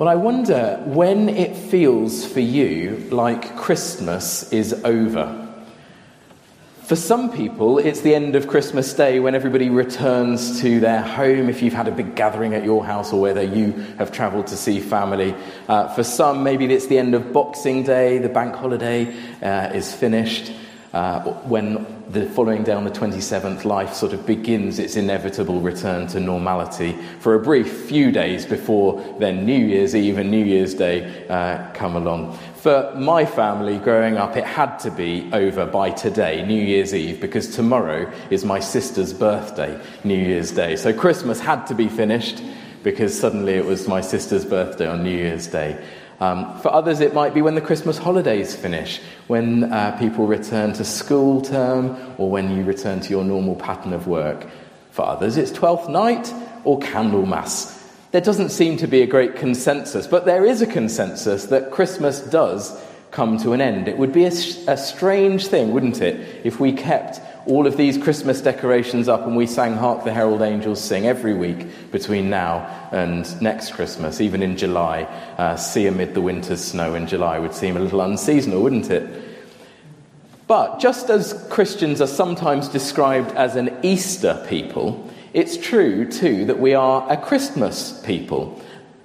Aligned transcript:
Well, 0.00 0.08
I 0.08 0.14
wonder 0.14 0.82
when 0.86 1.28
it 1.28 1.54
feels 1.54 2.24
for 2.24 2.40
you 2.40 3.06
like 3.10 3.54
Christmas 3.58 4.50
is 4.50 4.72
over. 4.82 5.46
For 6.84 6.96
some 6.96 7.30
people, 7.30 7.76
it's 7.76 8.00
the 8.00 8.14
end 8.14 8.34
of 8.34 8.48
Christmas 8.48 8.94
Day 8.94 9.20
when 9.20 9.34
everybody 9.34 9.68
returns 9.68 10.62
to 10.62 10.80
their 10.80 11.02
home 11.02 11.50
if 11.50 11.60
you've 11.60 11.74
had 11.74 11.86
a 11.86 11.90
big 11.90 12.16
gathering 12.16 12.54
at 12.54 12.64
your 12.64 12.82
house 12.82 13.12
or 13.12 13.20
whether 13.20 13.42
you 13.42 13.72
have 13.98 14.10
travelled 14.10 14.46
to 14.46 14.56
see 14.56 14.80
family. 14.80 15.34
Uh, 15.68 15.88
for 15.88 16.02
some, 16.02 16.42
maybe 16.42 16.64
it's 16.72 16.86
the 16.86 16.96
end 16.96 17.14
of 17.14 17.34
Boxing 17.34 17.82
Day, 17.82 18.16
the 18.16 18.30
bank 18.30 18.54
holiday 18.54 19.14
uh, 19.42 19.70
is 19.74 19.92
finished. 19.92 20.50
Uh, 20.94 21.20
when 21.44 21.99
the 22.12 22.26
following 22.30 22.68
on 22.68 22.82
the 22.82 22.90
27th, 22.90 23.64
life 23.64 23.94
sort 23.94 24.12
of 24.12 24.26
begins 24.26 24.80
its 24.80 24.96
inevitable 24.96 25.60
return 25.60 26.08
to 26.08 26.18
normality 26.18 26.92
for 27.20 27.34
a 27.34 27.38
brief 27.38 27.84
few 27.84 28.10
days 28.10 28.44
before 28.44 29.00
then 29.20 29.46
New 29.46 29.66
Year's 29.66 29.94
Eve 29.94 30.18
and 30.18 30.28
New 30.28 30.44
Year's 30.44 30.74
Day 30.74 31.26
uh, 31.28 31.72
come 31.72 31.94
along. 31.94 32.36
For 32.56 32.92
my 32.96 33.24
family 33.24 33.78
growing 33.78 34.16
up, 34.16 34.36
it 34.36 34.44
had 34.44 34.78
to 34.80 34.90
be 34.90 35.30
over 35.32 35.66
by 35.66 35.90
today, 35.90 36.44
New 36.44 36.60
Year's 36.60 36.92
Eve, 36.94 37.20
because 37.20 37.54
tomorrow 37.54 38.12
is 38.28 38.44
my 38.44 38.58
sister's 38.58 39.12
birthday, 39.12 39.80
New 40.02 40.18
Year's 40.18 40.50
Day. 40.50 40.74
So 40.74 40.92
Christmas 40.92 41.38
had 41.38 41.64
to 41.68 41.74
be 41.74 41.88
finished 41.88 42.42
because 42.82 43.18
suddenly 43.18 43.54
it 43.54 43.64
was 43.64 43.86
my 43.86 44.00
sister's 44.00 44.44
birthday 44.44 44.88
on 44.88 45.04
New 45.04 45.16
Year's 45.16 45.46
Day. 45.46 45.82
Um, 46.20 46.58
for 46.58 46.70
others, 46.72 47.00
it 47.00 47.14
might 47.14 47.32
be 47.32 47.40
when 47.40 47.54
the 47.54 47.62
Christmas 47.62 47.96
holidays 47.96 48.54
finish, 48.54 49.00
when 49.26 49.72
uh, 49.72 49.96
people 49.98 50.26
return 50.26 50.74
to 50.74 50.84
school 50.84 51.40
term, 51.40 51.96
or 52.18 52.30
when 52.30 52.54
you 52.54 52.62
return 52.62 53.00
to 53.00 53.10
your 53.10 53.24
normal 53.24 53.56
pattern 53.56 53.94
of 53.94 54.06
work. 54.06 54.46
For 54.90 55.06
others, 55.06 55.38
it's 55.38 55.50
Twelfth 55.50 55.88
Night 55.88 56.32
or 56.64 56.78
Candlemas. 56.78 57.76
There 58.10 58.20
doesn't 58.20 58.50
seem 58.50 58.76
to 58.78 58.86
be 58.86 59.02
a 59.02 59.06
great 59.06 59.36
consensus, 59.36 60.06
but 60.06 60.26
there 60.26 60.44
is 60.44 60.60
a 60.60 60.66
consensus 60.66 61.46
that 61.46 61.70
Christmas 61.70 62.20
does 62.20 62.78
come 63.12 63.38
to 63.38 63.52
an 63.52 63.60
end. 63.60 63.88
It 63.88 63.96
would 63.96 64.12
be 64.12 64.24
a, 64.24 64.32
a 64.68 64.76
strange 64.76 65.46
thing, 65.46 65.72
wouldn't 65.72 66.02
it, 66.02 66.44
if 66.44 66.60
we 66.60 66.72
kept 66.72 67.20
all 67.50 67.66
of 67.66 67.76
these 67.76 67.98
Christmas 67.98 68.40
decorations 68.40 69.08
up 69.08 69.26
and 69.26 69.36
we 69.36 69.44
sang 69.44 69.74
Hark 69.74 70.04
the 70.04 70.12
Herald 70.12 70.40
Angels 70.40 70.80
Sing 70.80 71.06
every 71.06 71.34
week 71.34 71.66
between 71.90 72.30
now 72.30 72.88
and 72.92 73.42
next 73.42 73.72
Christmas, 73.72 74.20
even 74.20 74.40
in 74.40 74.56
July. 74.56 75.02
Uh, 75.36 75.56
see 75.56 75.86
amid 75.86 76.14
the 76.14 76.20
winter's 76.20 76.62
snow 76.62 76.94
in 76.94 77.08
July 77.08 77.40
would 77.40 77.52
seem 77.52 77.76
a 77.76 77.80
little 77.80 78.00
unseasonal, 78.00 78.62
wouldn't 78.62 78.90
it? 78.90 79.24
But 80.46 80.78
just 80.78 81.10
as 81.10 81.44
Christians 81.50 82.00
are 82.00 82.06
sometimes 82.06 82.68
described 82.68 83.32
as 83.32 83.56
an 83.56 83.76
Easter 83.82 84.44
people, 84.48 85.10
it's 85.32 85.56
true 85.56 86.08
too 86.08 86.44
that 86.46 86.60
we 86.60 86.74
are 86.74 87.04
a 87.10 87.16
Christmas 87.16 88.00
people. 88.04 88.60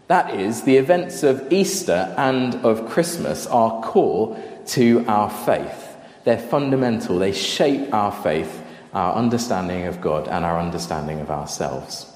That 0.08 0.36
is, 0.36 0.62
the 0.62 0.78
events 0.78 1.24
of 1.24 1.52
Easter 1.52 2.14
and 2.16 2.54
of 2.64 2.88
Christmas 2.90 3.48
are 3.48 3.82
core 3.82 4.40
to 4.68 5.04
our 5.08 5.32
faith. 5.32 5.85
They're 6.26 6.38
fundamental, 6.38 7.20
they 7.20 7.32
shape 7.32 7.94
our 7.94 8.12
faith, 8.12 8.64
our 8.94 9.14
understanding 9.14 9.86
of 9.86 10.02
God, 10.02 10.28
and 10.28 10.44
our 10.44 10.60
understanding 10.60 11.22
of 11.22 11.30
ourselves. 11.30 12.12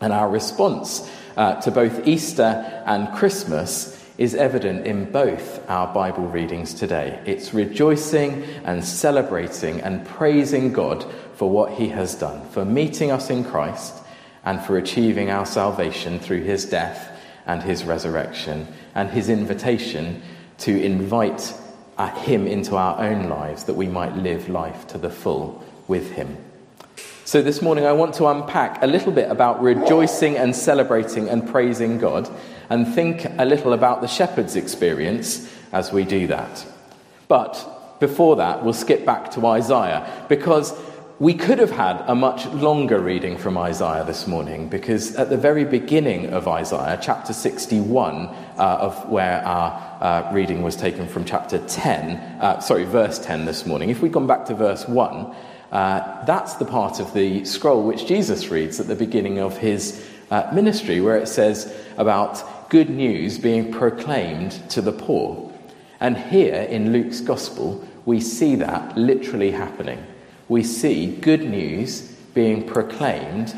And 0.00 0.12
our 0.12 0.28
response 0.28 1.08
uh, 1.36 1.60
to 1.62 1.70
both 1.70 2.06
Easter 2.08 2.82
and 2.86 3.12
Christmas 3.16 3.96
is 4.18 4.34
evident 4.34 4.86
in 4.86 5.10
both 5.10 5.68
our 5.70 5.94
Bible 5.94 6.26
readings 6.26 6.74
today. 6.74 7.22
It's 7.24 7.54
rejoicing 7.54 8.42
and 8.64 8.84
celebrating 8.84 9.80
and 9.80 10.04
praising 10.04 10.72
God 10.72 11.06
for 11.34 11.48
what 11.48 11.72
He 11.72 11.88
has 11.88 12.16
done, 12.16 12.46
for 12.50 12.64
meeting 12.64 13.10
us 13.10 13.30
in 13.30 13.44
Christ, 13.44 13.94
and 14.44 14.60
for 14.60 14.76
achieving 14.76 15.30
our 15.30 15.46
salvation 15.46 16.18
through 16.18 16.42
His 16.42 16.64
death 16.64 17.16
and 17.46 17.62
His 17.62 17.84
resurrection, 17.84 18.66
and 18.94 19.08
His 19.08 19.28
invitation 19.28 20.20
to 20.58 20.82
invite 20.82 21.54
him 22.08 22.46
into 22.46 22.76
our 22.76 23.00
own 23.00 23.28
lives 23.28 23.64
that 23.64 23.74
we 23.74 23.86
might 23.86 24.16
live 24.16 24.48
life 24.48 24.86
to 24.88 24.98
the 24.98 25.10
full 25.10 25.64
with 25.90 26.12
Him. 26.12 26.36
So, 27.24 27.42
this 27.42 27.60
morning 27.60 27.84
I 27.84 27.92
want 27.92 28.14
to 28.14 28.26
unpack 28.26 28.82
a 28.82 28.86
little 28.86 29.12
bit 29.12 29.30
about 29.30 29.62
rejoicing 29.62 30.36
and 30.36 30.54
celebrating 30.54 31.28
and 31.28 31.46
praising 31.48 31.98
God 31.98 32.30
and 32.70 32.86
think 32.86 33.26
a 33.38 33.44
little 33.44 33.72
about 33.72 34.00
the 34.00 34.08
shepherd's 34.08 34.56
experience 34.56 35.52
as 35.72 35.92
we 35.92 36.04
do 36.04 36.26
that. 36.28 36.66
But 37.28 37.98
before 38.00 38.36
that, 38.36 38.64
we'll 38.64 38.72
skip 38.72 39.04
back 39.04 39.30
to 39.32 39.46
Isaiah 39.46 40.24
because 40.28 40.76
we 41.20 41.34
could 41.34 41.58
have 41.58 41.70
had 41.70 42.02
a 42.06 42.14
much 42.14 42.46
longer 42.46 42.98
reading 42.98 43.36
from 43.36 43.58
Isaiah 43.58 44.04
this 44.04 44.26
morning 44.26 44.68
because 44.68 45.14
at 45.16 45.28
the 45.28 45.36
very 45.36 45.64
beginning 45.64 46.32
of 46.32 46.48
Isaiah, 46.48 46.98
chapter 47.00 47.32
61, 47.32 48.26
uh, 48.26 48.32
of 48.58 49.08
where 49.08 49.44
our 49.44 49.89
uh, 50.00 50.30
reading 50.32 50.62
was 50.62 50.76
taken 50.76 51.06
from 51.06 51.24
chapter 51.24 51.58
10, 51.58 52.16
uh, 52.40 52.60
sorry, 52.60 52.84
verse 52.84 53.18
10 53.18 53.44
this 53.44 53.66
morning, 53.66 53.90
if 53.90 54.00
we'd 54.00 54.12
gone 54.12 54.26
back 54.26 54.46
to 54.46 54.54
verse 54.54 54.88
1, 54.88 55.34
uh, 55.72 56.24
that's 56.24 56.54
the 56.54 56.64
part 56.64 57.00
of 57.00 57.12
the 57.12 57.44
scroll 57.44 57.82
which 57.82 58.06
Jesus 58.06 58.48
reads 58.48 58.80
at 58.80 58.86
the 58.86 58.96
beginning 58.96 59.38
of 59.38 59.58
his 59.58 60.04
uh, 60.30 60.50
ministry, 60.54 61.00
where 61.00 61.16
it 61.16 61.28
says 61.28 61.72
about 61.98 62.70
good 62.70 62.88
news 62.88 63.38
being 63.38 63.70
proclaimed 63.72 64.52
to 64.70 64.80
the 64.80 64.92
poor. 64.92 65.52
And 66.00 66.16
here 66.16 66.62
in 66.62 66.92
Luke's 66.92 67.20
gospel, 67.20 67.86
we 68.06 68.20
see 68.20 68.54
that 68.56 68.96
literally 68.96 69.50
happening. 69.50 70.04
We 70.48 70.64
see 70.64 71.14
good 71.14 71.44
news 71.44 72.00
being 72.32 72.66
proclaimed 72.66 73.54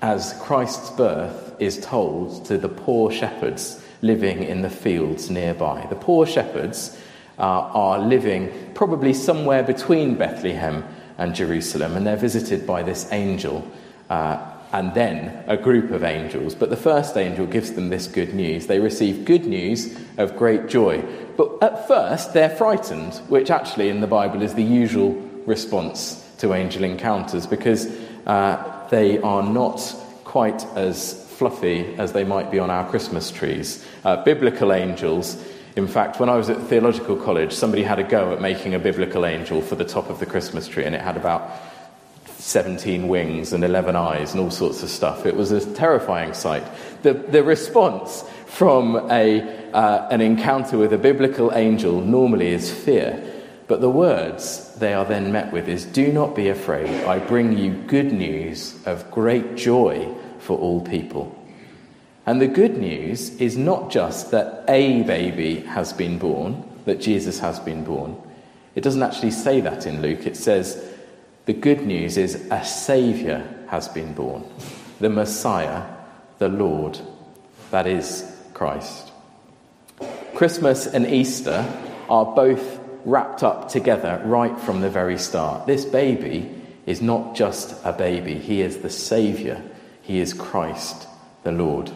as 0.00 0.34
Christ's 0.40 0.90
birth 0.90 1.56
is 1.60 1.78
told 1.78 2.46
to 2.46 2.56
the 2.56 2.68
poor 2.68 3.10
shepherds 3.10 3.84
living 4.02 4.42
in 4.42 4.62
the 4.62 4.70
fields 4.70 5.30
nearby. 5.30 5.86
The 5.88 5.96
poor 5.96 6.26
shepherds 6.26 6.98
uh, 7.38 7.42
are 7.42 7.98
living 7.98 8.52
probably 8.74 9.12
somewhere 9.12 9.62
between 9.62 10.16
Bethlehem 10.16 10.84
and 11.16 11.34
Jerusalem, 11.34 11.96
and 11.96 12.06
they're 12.06 12.16
visited 12.16 12.66
by 12.66 12.82
this 12.82 13.10
angel 13.12 13.68
uh, 14.10 14.54
and 14.72 14.92
then 14.94 15.44
a 15.46 15.56
group 15.56 15.90
of 15.90 16.04
angels. 16.04 16.54
But 16.54 16.70
the 16.70 16.76
first 16.76 17.16
angel 17.16 17.46
gives 17.46 17.72
them 17.72 17.88
this 17.88 18.06
good 18.06 18.34
news. 18.34 18.66
They 18.66 18.80
receive 18.80 19.24
good 19.24 19.46
news 19.46 19.96
of 20.18 20.36
great 20.36 20.68
joy. 20.68 21.02
But 21.36 21.62
at 21.62 21.88
first, 21.88 22.34
they're 22.34 22.50
frightened, 22.50 23.14
which 23.28 23.50
actually 23.50 23.88
in 23.88 24.00
the 24.00 24.06
Bible 24.06 24.42
is 24.42 24.54
the 24.54 24.62
usual 24.62 25.12
response 25.46 26.24
to 26.38 26.54
angel 26.54 26.84
encounters 26.84 27.46
because 27.46 27.90
uh, 28.26 28.86
they 28.90 29.18
are 29.20 29.42
not 29.42 29.80
quite 30.24 30.64
as 30.76 31.24
fluffy 31.38 31.94
as 31.98 32.12
they 32.12 32.24
might 32.24 32.50
be 32.50 32.58
on 32.58 32.68
our 32.68 32.88
Christmas 32.90 33.30
trees. 33.30 33.86
Uh, 34.04 34.22
biblical 34.24 34.72
angels, 34.72 35.40
in 35.76 35.86
fact, 35.86 36.18
when 36.18 36.28
I 36.28 36.34
was 36.34 36.50
at 36.50 36.60
theological 36.62 37.16
college, 37.16 37.52
somebody 37.52 37.84
had 37.84 38.00
a 38.00 38.02
go 38.02 38.32
at 38.32 38.40
making 38.40 38.74
a 38.74 38.78
biblical 38.80 39.24
angel 39.24 39.62
for 39.62 39.76
the 39.76 39.84
top 39.84 40.10
of 40.10 40.18
the 40.18 40.26
Christmas 40.26 40.66
tree, 40.66 40.84
and 40.84 40.96
it 40.96 41.00
had 41.00 41.16
about 41.16 41.48
17 42.38 43.06
wings 43.06 43.52
and 43.52 43.62
11 43.62 43.94
eyes 43.94 44.32
and 44.32 44.40
all 44.40 44.50
sorts 44.50 44.82
of 44.82 44.88
stuff. 44.88 45.26
It 45.26 45.36
was 45.36 45.52
a 45.52 45.74
terrifying 45.74 46.34
sight. 46.34 46.64
The, 47.02 47.12
the 47.12 47.44
response 47.44 48.24
from 48.46 48.96
a, 49.08 49.42
uh, 49.72 50.08
an 50.10 50.20
encounter 50.20 50.76
with 50.76 50.92
a 50.92 50.98
biblical 50.98 51.52
angel 51.54 52.00
normally 52.00 52.48
is 52.48 52.72
fear. 52.72 53.22
But 53.68 53.80
the 53.80 53.90
words 53.90 54.74
they 54.76 54.92
are 54.92 55.04
then 55.04 55.30
met 55.30 55.52
with 55.52 55.68
is 55.68 55.84
Do 55.84 56.10
not 56.10 56.34
be 56.34 56.48
afraid, 56.48 56.88
I 57.04 57.20
bring 57.20 57.56
you 57.56 57.74
good 57.74 58.12
news 58.12 58.74
of 58.86 59.08
great 59.12 59.54
joy 59.54 60.17
for 60.38 60.58
all 60.58 60.80
people. 60.80 61.34
And 62.26 62.40
the 62.40 62.46
good 62.46 62.76
news 62.76 63.30
is 63.40 63.56
not 63.56 63.90
just 63.90 64.30
that 64.32 64.64
a 64.68 65.02
baby 65.02 65.60
has 65.60 65.92
been 65.92 66.18
born, 66.18 66.62
that 66.84 67.00
Jesus 67.00 67.38
has 67.38 67.58
been 67.58 67.84
born. 67.84 68.16
It 68.74 68.82
doesn't 68.82 69.02
actually 69.02 69.30
say 69.30 69.60
that 69.62 69.86
in 69.86 70.02
Luke. 70.02 70.26
It 70.26 70.36
says 70.36 70.84
the 71.46 71.54
good 71.54 71.86
news 71.86 72.16
is 72.16 72.34
a 72.50 72.64
Saviour 72.64 73.42
has 73.68 73.88
been 73.88 74.12
born, 74.12 74.44
the 75.00 75.08
Messiah, 75.08 75.84
the 76.38 76.48
Lord, 76.48 76.98
that 77.70 77.86
is 77.86 78.30
Christ. 78.52 79.10
Christmas 80.34 80.86
and 80.86 81.06
Easter 81.06 81.66
are 82.08 82.26
both 82.26 82.78
wrapped 83.04 83.42
up 83.42 83.68
together 83.68 84.20
right 84.24 84.58
from 84.60 84.80
the 84.80 84.90
very 84.90 85.18
start. 85.18 85.66
This 85.66 85.84
baby 85.84 86.54
is 86.86 87.00
not 87.02 87.34
just 87.34 87.74
a 87.84 87.92
baby, 87.92 88.34
he 88.34 88.60
is 88.60 88.78
the 88.78 88.90
Saviour, 88.90 89.62
he 90.08 90.18
is 90.20 90.32
Christ 90.32 91.06
the 91.44 91.52
Lord. 91.52 91.92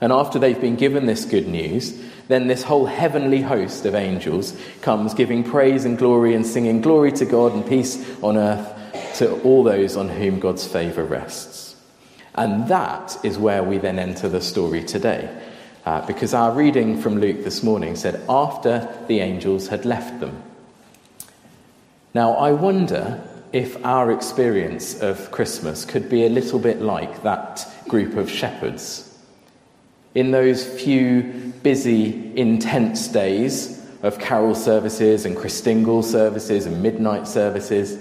And 0.00 0.12
after 0.12 0.38
they've 0.38 0.60
been 0.60 0.76
given 0.76 1.06
this 1.06 1.24
good 1.24 1.48
news, 1.48 2.00
then 2.28 2.46
this 2.46 2.62
whole 2.62 2.86
heavenly 2.86 3.42
host 3.42 3.84
of 3.86 3.96
angels 3.96 4.56
comes 4.82 5.12
giving 5.12 5.42
praise 5.42 5.84
and 5.84 5.98
glory 5.98 6.32
and 6.34 6.46
singing 6.46 6.80
glory 6.80 7.10
to 7.12 7.24
God 7.24 7.54
and 7.54 7.66
peace 7.66 7.98
on 8.22 8.36
earth 8.36 9.16
to 9.16 9.42
all 9.42 9.64
those 9.64 9.96
on 9.96 10.08
whom 10.08 10.38
God's 10.38 10.64
favour 10.64 11.04
rests. 11.04 11.74
And 12.36 12.68
that 12.68 13.18
is 13.24 13.36
where 13.36 13.64
we 13.64 13.78
then 13.78 13.98
enter 13.98 14.28
the 14.28 14.40
story 14.40 14.84
today. 14.84 15.28
Uh, 15.84 16.06
because 16.06 16.34
our 16.34 16.52
reading 16.52 17.00
from 17.00 17.18
Luke 17.18 17.42
this 17.42 17.64
morning 17.64 17.96
said, 17.96 18.22
after 18.28 18.88
the 19.08 19.18
angels 19.20 19.66
had 19.68 19.84
left 19.84 20.20
them. 20.20 20.40
Now, 22.14 22.34
I 22.34 22.52
wonder 22.52 23.26
if 23.56 23.82
our 23.86 24.12
experience 24.12 25.00
of 25.00 25.30
Christmas 25.30 25.86
could 25.86 26.10
be 26.10 26.26
a 26.26 26.28
little 26.28 26.58
bit 26.58 26.82
like 26.82 27.22
that 27.22 27.66
group 27.88 28.14
of 28.14 28.30
shepherds. 28.30 29.02
in 30.14 30.30
those 30.30 30.66
few 30.66 31.22
busy, 31.62 32.32
intense 32.36 33.08
days 33.08 33.82
of 34.02 34.18
carol 34.18 34.54
services 34.54 35.24
and 35.26 35.36
Christingle 35.36 36.02
services 36.02 36.66
and 36.66 36.82
midnight 36.82 37.26
services, 37.28 37.98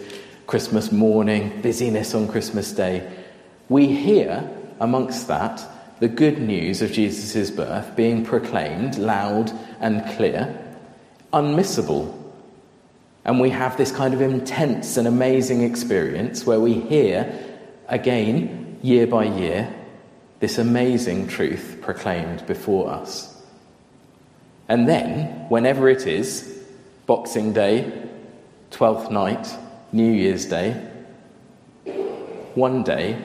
Christmas 0.47 0.91
morning, 0.91 1.61
busyness 1.61 2.13
on 2.13 2.27
Christmas 2.27 2.71
Day, 2.71 3.09
we 3.67 3.87
hear 3.87 4.49
amongst 4.81 5.27
that 5.27 5.61
the 5.99 6.07
good 6.07 6.39
news 6.39 6.81
of 6.81 6.91
Jesus' 6.91 7.49
birth 7.49 7.95
being 7.95 8.25
proclaimed 8.25 8.97
loud 8.97 9.51
and 9.79 10.05
clear, 10.15 10.57
unmissable. 11.31 12.24
And 13.25 13.39
we 13.39 13.49
have 13.49 13.75
this 13.75 13.91
kind 13.91 14.13
of 14.13 14.21
intense 14.21 14.97
and 14.97 15.07
amazing 15.07 15.63
experience 15.63 16.45
where 16.45 16.59
we 16.59 16.73
hear 16.73 17.33
again, 17.87 18.77
year 18.81 19.07
by 19.07 19.25
year, 19.25 19.73
this 20.39 20.57
amazing 20.59 21.27
truth 21.27 21.79
proclaimed 21.81 22.45
before 22.45 22.89
us. 22.89 23.31
And 24.67 24.87
then, 24.87 25.49
whenever 25.49 25.89
it 25.89 26.05
is, 26.07 26.63
Boxing 27.07 27.53
Day, 27.53 27.91
Twelfth 28.71 29.11
Night, 29.11 29.47
New 29.91 30.11
Year's 30.11 30.45
Day, 30.45 30.73
one 32.55 32.83
day 32.83 33.17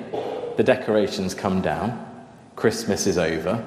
the 0.56 0.62
decorations 0.62 1.34
come 1.34 1.62
down, 1.62 2.06
Christmas 2.56 3.06
is 3.06 3.16
over, 3.16 3.64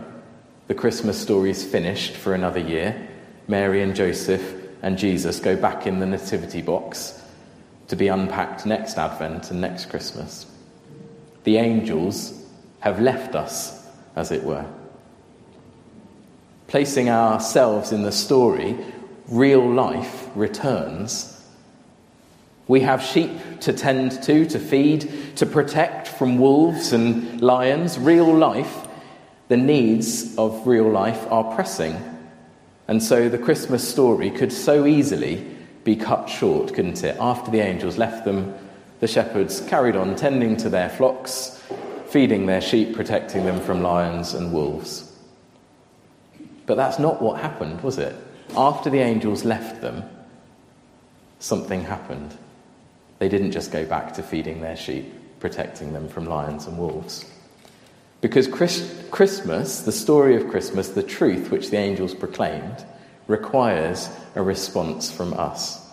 the 0.68 0.76
Christmas 0.76 1.20
story 1.20 1.50
is 1.50 1.64
finished 1.64 2.16
for 2.16 2.34
another 2.34 2.60
year. 2.60 3.08
Mary 3.48 3.82
and 3.82 3.96
Joseph 3.96 4.63
and 4.84 4.98
Jesus 4.98 5.40
go 5.40 5.56
back 5.56 5.88
in 5.88 6.00
the 6.00 6.06
nativity 6.06 6.62
box 6.62 7.20
to 7.88 7.96
be 7.96 8.10
unpacked 8.10 8.66
next 8.66 8.98
Advent 8.98 9.50
and 9.50 9.62
next 9.62 9.90
Christmas. 9.90 10.46
The 11.46 11.58
angels 11.58 12.46
have 12.82 13.00
left 13.00 13.34
us, 13.34 13.88
as 14.16 14.32
it 14.32 14.44
were. 14.44 14.66
Placing 16.68 17.10
ourselves 17.10 17.94
in 17.94 18.04
the 18.04 18.12
story, 18.12 18.78
real 19.30 19.66
life 19.66 20.28
returns. 20.36 21.42
We 22.68 22.82
have 22.82 23.02
sheep 23.02 23.32
to 23.62 23.72
tend 23.72 24.22
to, 24.24 24.46
to 24.48 24.60
feed, 24.60 25.38
to 25.38 25.46
protect 25.46 26.10
from 26.10 26.40
wolves 26.40 26.92
and 26.92 27.42
lions. 27.42 27.98
Real 27.98 28.34
life, 28.34 28.88
the 29.48 29.58
needs 29.58 30.38
of 30.38 30.68
real 30.68 30.90
life 30.90 31.26
are 31.32 31.56
pressing. 31.56 32.13
And 32.88 33.02
so 33.02 33.30
the 33.30 33.38
Christmas 33.38 33.88
story 33.88 34.30
could 34.30 34.52
so 34.52 34.86
easily 34.86 35.46
be 35.84 35.96
cut 35.96 36.30
short, 36.30 36.74
couldn't 36.74 37.04
it? 37.04 37.18
After 37.20 37.52
the 37.52 37.60
angels 37.60 37.98
left 37.98 38.26
them, 38.26 38.54
the 39.00 39.08
shepherds 39.08 39.62
carried 39.62 39.96
on 39.96 40.16
tending 40.16 40.58
to 40.58 40.70
their 40.70 40.90
flocks, 40.90 41.62
feeding 42.08 42.46
their 42.46 42.62
sheep, 42.62 42.96
protecting 42.96 43.46
them 43.46 43.60
from 43.60 43.82
lions 43.82 44.34
and 44.34 44.54
wolves. 44.54 45.12
But 46.66 46.76
that's 46.76 47.00
not 47.00 47.22
what 47.22 47.42
happened, 47.42 47.82
was 47.82 47.98
it? 47.98 48.16
After 48.56 48.90
the 48.90 49.00
angels 49.00 49.44
left 49.44 49.82
them, 49.82 50.04
something 51.40 51.84
happened. 51.84 52.38
They 53.20 53.30
didn't 53.30 53.52
just 53.52 53.72
go 53.72 53.86
back 53.86 54.14
to 54.14 54.24
feeding 54.24 54.62
their 54.62 54.78
sheep, 54.78 55.14
protecting 55.40 55.94
them 55.94 56.08
from 56.08 56.26
lions 56.26 56.68
and 56.68 56.78
wolves. 56.78 57.26
Because 58.24 58.48
Christmas, 58.48 59.82
the 59.82 59.92
story 59.92 60.38
of 60.38 60.50
Christmas, 60.50 60.88
the 60.88 61.04
truth 61.04 61.52
which 61.52 61.72
the 61.72 61.78
angels 61.78 62.16
proclaimed, 62.16 62.86
requires 63.28 64.10
a 64.34 64.42
response 64.42 65.12
from 65.12 65.34
us. 65.34 65.86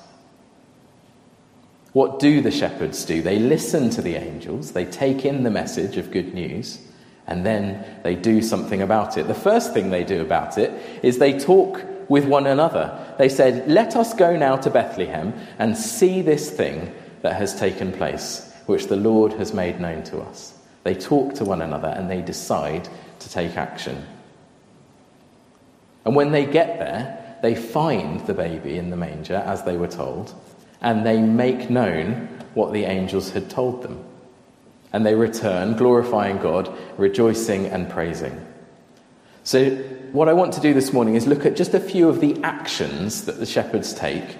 What 1.92 2.20
do 2.20 2.40
the 2.40 2.52
shepherds 2.52 3.04
do? 3.04 3.20
They 3.20 3.40
listen 3.40 3.90
to 3.90 4.00
the 4.00 4.14
angels, 4.14 4.70
they 4.70 4.84
take 4.84 5.24
in 5.24 5.42
the 5.42 5.50
message 5.50 5.96
of 5.96 6.12
good 6.12 6.32
news, 6.32 6.78
and 7.26 7.44
then 7.44 7.84
they 8.04 8.14
do 8.14 8.42
something 8.42 8.80
about 8.80 9.18
it. 9.18 9.26
The 9.26 9.34
first 9.34 9.74
thing 9.74 9.90
they 9.90 10.04
do 10.04 10.20
about 10.20 10.56
it 10.56 10.70
is 11.02 11.18
they 11.18 11.36
talk 11.36 11.84
with 12.08 12.26
one 12.26 12.46
another. 12.46 13.12
They 13.18 13.28
said, 13.28 13.68
Let 13.68 13.96
us 13.96 14.14
go 14.14 14.36
now 14.36 14.54
to 14.54 14.70
Bethlehem 14.70 15.34
and 15.58 15.76
see 15.76 16.22
this 16.22 16.48
thing 16.48 16.94
that 17.22 17.34
has 17.34 17.58
taken 17.58 17.90
place, 17.90 18.54
which 18.66 18.86
the 18.86 18.94
Lord 18.94 19.32
has 19.32 19.52
made 19.52 19.80
known 19.80 20.04
to 20.04 20.20
us. 20.20 20.54
They 20.82 20.94
talk 20.94 21.34
to 21.34 21.44
one 21.44 21.62
another 21.62 21.88
and 21.88 22.10
they 22.10 22.22
decide 22.22 22.88
to 23.18 23.30
take 23.30 23.56
action. 23.56 24.06
And 26.04 26.16
when 26.16 26.32
they 26.32 26.46
get 26.46 26.78
there, 26.78 27.38
they 27.42 27.54
find 27.54 28.20
the 28.26 28.34
baby 28.34 28.76
in 28.76 28.90
the 28.90 28.96
manger, 28.96 29.36
as 29.36 29.64
they 29.64 29.76
were 29.76 29.88
told, 29.88 30.34
and 30.80 31.04
they 31.04 31.20
make 31.20 31.70
known 31.70 32.28
what 32.54 32.72
the 32.72 32.84
angels 32.84 33.30
had 33.30 33.50
told 33.50 33.82
them. 33.82 34.04
And 34.92 35.06
they 35.06 35.14
return, 35.14 35.76
glorifying 35.76 36.38
God, 36.38 36.74
rejoicing 36.96 37.66
and 37.66 37.88
praising. 37.88 38.44
So, 39.44 39.76
what 40.12 40.28
I 40.28 40.32
want 40.32 40.52
to 40.54 40.60
do 40.60 40.74
this 40.74 40.92
morning 40.92 41.14
is 41.14 41.26
look 41.26 41.46
at 41.46 41.56
just 41.56 41.72
a 41.74 41.80
few 41.80 42.08
of 42.08 42.20
the 42.20 42.42
actions 42.42 43.24
that 43.26 43.38
the 43.38 43.46
shepherds 43.46 43.94
take 43.94 44.36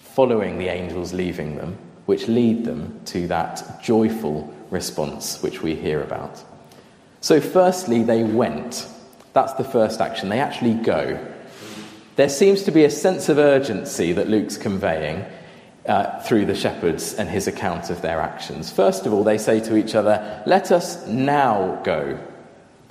following 0.00 0.58
the 0.58 0.68
angels 0.68 1.12
leaving 1.12 1.56
them, 1.56 1.76
which 2.06 2.28
lead 2.28 2.64
them 2.64 3.00
to 3.06 3.26
that 3.26 3.82
joyful 3.82 4.54
response 4.70 5.42
which 5.42 5.62
we 5.62 5.74
hear 5.74 6.02
about. 6.02 6.42
So, 7.20 7.40
firstly, 7.40 8.02
they 8.02 8.22
went. 8.22 8.86
That's 9.32 9.54
the 9.54 9.64
first 9.64 10.00
action. 10.00 10.28
They 10.28 10.40
actually 10.40 10.74
go. 10.74 11.18
There 12.16 12.28
seems 12.28 12.64
to 12.64 12.72
be 12.72 12.84
a 12.84 12.90
sense 12.90 13.28
of 13.28 13.38
urgency 13.38 14.12
that 14.12 14.28
Luke's 14.28 14.56
conveying 14.56 15.24
uh, 15.88 16.20
through 16.20 16.44
the 16.44 16.54
shepherds 16.54 17.14
and 17.14 17.28
his 17.28 17.46
account 17.46 17.90
of 17.90 18.02
their 18.02 18.20
actions. 18.20 18.70
First 18.70 19.06
of 19.06 19.12
all, 19.12 19.24
they 19.24 19.38
say 19.38 19.58
to 19.60 19.76
each 19.76 19.94
other, 19.94 20.42
Let 20.46 20.70
us 20.70 21.06
now 21.06 21.80
go. 21.82 22.18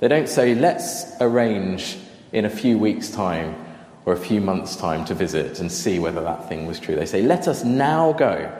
They 0.00 0.08
don't 0.08 0.28
say, 0.28 0.54
Let's 0.54 1.04
arrange 1.20 1.96
in 2.32 2.44
a 2.44 2.50
few 2.50 2.76
weeks' 2.78 3.10
time 3.10 3.54
or 4.04 4.14
a 4.14 4.18
few 4.18 4.40
months' 4.40 4.74
time 4.74 5.04
to 5.04 5.14
visit 5.14 5.60
and 5.60 5.70
see 5.70 5.98
whether 5.98 6.20
that 6.22 6.48
thing 6.48 6.66
was 6.66 6.80
true. 6.80 6.96
They 6.96 7.06
say, 7.06 7.22
Let 7.22 7.46
us 7.46 7.62
now 7.62 8.14
go. 8.14 8.52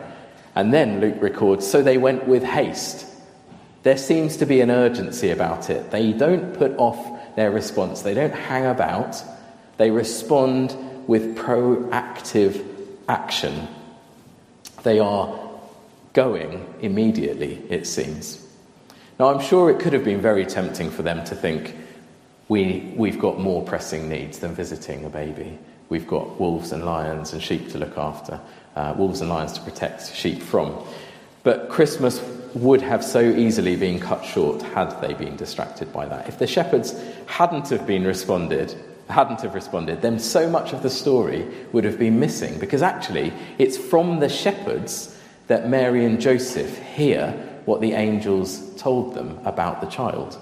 And 0.54 0.72
then 0.72 1.00
Luke 1.00 1.20
records, 1.20 1.66
So 1.66 1.82
they 1.82 1.98
went 1.98 2.28
with 2.28 2.44
haste. 2.44 3.06
There 3.82 3.96
seems 3.96 4.36
to 4.38 4.46
be 4.46 4.60
an 4.60 4.70
urgency 4.70 5.30
about 5.30 5.70
it. 5.70 5.90
They 5.90 6.12
don't 6.12 6.54
put 6.54 6.76
off 6.78 6.98
their 7.36 7.50
response, 7.50 8.02
they 8.02 8.14
don't 8.14 8.34
hang 8.34 8.66
about, 8.66 9.22
they 9.76 9.90
respond 9.90 10.76
with 11.06 11.36
proactive 11.36 12.66
action. 13.08 13.68
They 14.82 14.98
are 14.98 15.38
going 16.12 16.74
immediately, 16.80 17.62
it 17.68 17.86
seems. 17.86 18.44
Now, 19.18 19.28
I'm 19.28 19.40
sure 19.40 19.70
it 19.70 19.78
could 19.78 19.92
have 19.92 20.04
been 20.04 20.20
very 20.20 20.44
tempting 20.44 20.90
for 20.90 21.02
them 21.02 21.24
to 21.24 21.34
think, 21.34 21.76
we, 22.48 22.92
we've 22.96 23.18
got 23.18 23.38
more 23.38 23.64
pressing 23.64 24.08
needs 24.08 24.38
than 24.38 24.54
visiting 24.54 25.04
a 25.04 25.10
baby. 25.10 25.58
We've 25.88 26.06
got 26.06 26.40
wolves 26.40 26.72
and 26.72 26.84
lions 26.84 27.32
and 27.32 27.42
sheep 27.42 27.70
to 27.70 27.78
look 27.78 27.96
after, 27.96 28.40
uh, 28.76 28.94
wolves 28.96 29.20
and 29.20 29.30
lions 29.30 29.52
to 29.54 29.60
protect 29.60 30.14
sheep 30.14 30.42
from. 30.42 30.76
But 31.42 31.68
Christmas 31.68 32.18
would 32.54 32.80
have 32.80 33.04
so 33.04 33.20
easily 33.20 33.76
been 33.76 34.00
cut 34.00 34.24
short 34.24 34.62
had 34.62 34.90
they 35.00 35.14
been 35.14 35.36
distracted 35.36 35.92
by 35.92 36.06
that. 36.06 36.28
If 36.28 36.38
the 36.38 36.46
shepherds 36.46 36.94
hadn't 37.26 37.68
have 37.68 37.86
been 37.86 38.04
responded, 38.04 38.74
hadn't 39.08 39.42
have 39.42 39.54
responded, 39.54 40.02
then 40.02 40.18
so 40.18 40.48
much 40.48 40.72
of 40.72 40.82
the 40.82 40.90
story 40.90 41.46
would 41.72 41.84
have 41.84 41.98
been 41.98 42.18
missing 42.18 42.58
because 42.58 42.82
actually 42.82 43.32
it's 43.58 43.76
from 43.76 44.20
the 44.20 44.28
shepherds 44.28 45.16
that 45.46 45.68
Mary 45.68 46.04
and 46.04 46.20
Joseph 46.20 46.78
hear 46.78 47.32
what 47.64 47.80
the 47.80 47.92
angels 47.92 48.74
told 48.76 49.14
them 49.14 49.38
about 49.44 49.80
the 49.80 49.86
child. 49.86 50.38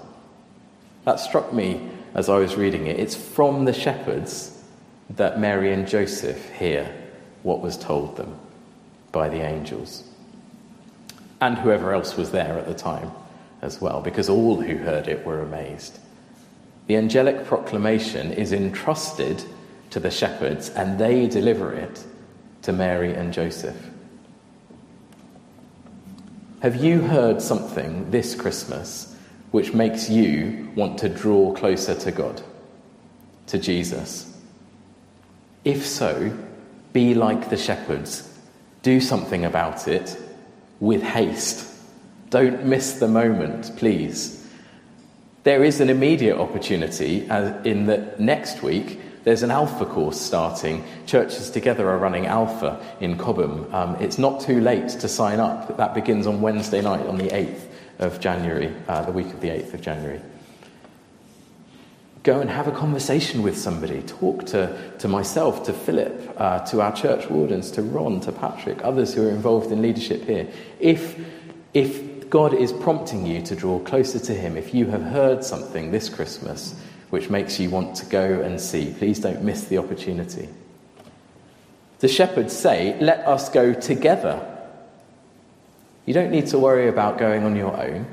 That 1.05 1.19
struck 1.19 1.53
me 1.53 1.89
as 2.13 2.29
I 2.29 2.37
was 2.37 2.55
reading 2.55 2.87
it. 2.87 2.99
It's 2.99 3.15
from 3.15 3.65
the 3.65 3.73
shepherds 3.73 4.63
that 5.11 5.39
Mary 5.39 5.71
and 5.71 5.87
Joseph 5.87 6.49
hear 6.51 6.93
what 7.43 7.61
was 7.61 7.77
told 7.77 8.17
them 8.17 8.37
by 9.11 9.29
the 9.29 9.41
angels 9.41 10.06
and 11.39 11.57
whoever 11.57 11.93
else 11.93 12.17
was 12.17 12.31
there 12.31 12.57
at 12.57 12.67
the 12.67 12.73
time 12.73 13.11
as 13.61 13.81
well, 13.81 14.01
because 14.01 14.29
all 14.29 14.61
who 14.61 14.77
heard 14.77 15.07
it 15.07 15.25
were 15.25 15.41
amazed. 15.41 15.99
The 16.87 16.95
angelic 16.95 17.45
proclamation 17.45 18.31
is 18.31 18.53
entrusted 18.53 19.43
to 19.89 19.99
the 19.99 20.11
shepherds, 20.11 20.69
and 20.69 20.99
they 20.99 21.27
deliver 21.27 21.73
it 21.73 22.03
to 22.63 22.71
Mary 22.73 23.13
and 23.13 23.33
Joseph. 23.33 23.89
Have 26.61 26.75
you 26.75 27.01
heard 27.01 27.41
something 27.41 28.09
this 28.09 28.35
Christmas 28.35 29.15
which 29.51 29.73
makes 29.73 30.09
you 30.09 30.71
want 30.75 30.97
to 30.99 31.09
draw 31.09 31.53
closer 31.53 31.93
to 31.95 32.11
God, 32.11 32.41
to 33.47 33.59
Jesus? 33.59 34.35
If 35.63 35.85
so, 35.85 36.35
be 36.93 37.13
like 37.13 37.49
the 37.49 37.57
shepherds. 37.57 38.33
Do 38.81 38.99
something 38.99 39.45
about 39.45 39.87
it 39.87 40.17
with 40.79 41.01
haste. 41.01 41.73
Don't 42.29 42.65
miss 42.65 42.99
the 42.99 43.07
moment, 43.07 43.75
please. 43.77 44.45
There 45.43 45.63
is 45.63 45.79
an 45.79 45.89
immediate 45.89 46.37
opportunity 46.37 47.29
uh, 47.29 47.61
in 47.63 47.85
that 47.85 48.19
next 48.19 48.61
week 48.61 48.99
there's 49.27 49.43
an 49.43 49.51
Alpha 49.51 49.85
course 49.85 50.21
starting. 50.21 50.85
Churches 51.05 51.49
Together 51.49 51.89
are 51.89 51.97
running 51.97 52.27
Alpha 52.27 52.81
in 53.01 53.17
Cobham. 53.17 53.67
Um, 53.75 53.97
it's 53.99 54.17
not 54.17 54.39
too 54.39 54.61
late 54.61 54.87
to 54.87 55.09
sign 55.09 55.41
up. 55.41 55.75
That 55.75 55.93
begins 55.93 56.27
on 56.27 56.39
Wednesday 56.39 56.81
night 56.81 57.05
on 57.05 57.17
the 57.17 57.27
8th 57.27 57.59
of 57.99 58.21
January, 58.21 58.73
uh, 58.87 59.01
the 59.01 59.11
week 59.11 59.27
of 59.27 59.41
the 59.41 59.49
8th 59.49 59.73
of 59.73 59.81
January. 59.81 60.21
Go 62.27 62.41
and 62.41 62.49
have 62.49 62.67
a 62.67 62.73
conversation 62.73 63.41
with 63.41 63.57
somebody. 63.57 64.01
Talk 64.01 64.45
to, 64.47 64.77
to 64.99 65.07
myself, 65.07 65.63
to 65.63 65.71
Philip, 65.71 66.35
uh, 66.35 66.59
to 66.65 66.81
our 66.81 66.93
church 66.93 67.29
wardens, 67.29 67.71
to 67.71 67.81
Ron, 67.81 68.19
to 68.19 68.33
Patrick, 68.33 68.83
others 68.83 69.13
who 69.13 69.25
are 69.25 69.31
involved 69.31 69.71
in 69.71 69.81
leadership 69.81 70.25
here. 70.25 70.45
If, 70.81 71.17
if 71.73 72.29
God 72.29 72.53
is 72.53 72.73
prompting 72.73 73.25
you 73.25 73.41
to 73.43 73.55
draw 73.55 73.79
closer 73.79 74.19
to 74.19 74.33
Him, 74.33 74.57
if 74.57 74.73
you 74.73 74.87
have 74.87 75.03
heard 75.03 75.45
something 75.45 75.91
this 75.91 76.09
Christmas 76.09 76.75
which 77.11 77.29
makes 77.29 77.61
you 77.61 77.69
want 77.69 77.95
to 77.95 78.05
go 78.07 78.41
and 78.41 78.59
see, 78.59 78.93
please 78.97 79.19
don't 79.19 79.41
miss 79.41 79.63
the 79.63 79.77
opportunity. 79.77 80.49
The 81.99 82.09
shepherds 82.09 82.53
say, 82.53 82.99
Let 82.99 83.19
us 83.25 83.47
go 83.47 83.73
together. 83.73 84.45
You 86.05 86.13
don't 86.13 86.31
need 86.31 86.47
to 86.47 86.59
worry 86.59 86.89
about 86.89 87.19
going 87.19 87.45
on 87.45 87.55
your 87.55 87.73
own. 87.81 88.05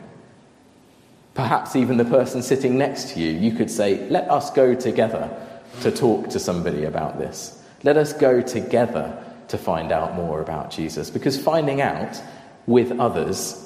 Perhaps 1.35 1.75
even 1.75 1.97
the 1.97 2.05
person 2.05 2.43
sitting 2.43 2.79
next 2.79 3.11
to 3.11 3.21
you, 3.21 3.31
you 3.31 3.53
could 3.53 3.71
say, 3.71 4.09
Let 4.09 4.31
us 4.31 4.51
go 4.51 4.75
together 4.75 5.29
to 5.83 5.91
talk 5.91 6.31
to 6.31 6.39
somebody 6.39 6.85
about 6.85 7.19
this. 7.19 7.61
Let 7.83 7.97
us 7.97 8.13
go 8.13 8.41
together 8.41 9.23
to 9.49 9.59
find 9.59 9.93
out 9.93 10.15
more 10.15 10.41
about 10.41 10.71
Jesus. 10.71 11.11
Because 11.11 11.41
finding 11.41 11.81
out 11.81 12.21
with 12.67 12.99
others 12.99 13.61